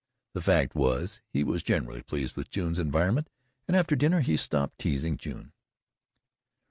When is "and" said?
3.67-3.77